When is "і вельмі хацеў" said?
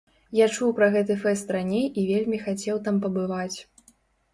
1.99-2.85